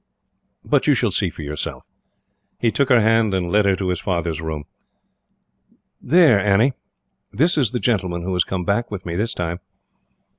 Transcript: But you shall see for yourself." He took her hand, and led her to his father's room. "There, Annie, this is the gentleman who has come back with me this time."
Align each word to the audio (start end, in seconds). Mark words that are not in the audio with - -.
But 0.65 0.87
you 0.87 0.95
shall 0.95 1.11
see 1.11 1.29
for 1.29 1.43
yourself." 1.43 1.83
He 2.57 2.71
took 2.71 2.89
her 2.89 3.01
hand, 3.01 3.35
and 3.35 3.51
led 3.51 3.65
her 3.65 3.75
to 3.75 3.89
his 3.89 3.99
father's 3.99 4.41
room. 4.41 4.63
"There, 6.01 6.39
Annie, 6.39 6.73
this 7.31 7.55
is 7.55 7.69
the 7.69 7.79
gentleman 7.79 8.23
who 8.23 8.33
has 8.33 8.43
come 8.43 8.65
back 8.65 8.89
with 8.89 9.05
me 9.05 9.15
this 9.15 9.35
time." 9.35 9.59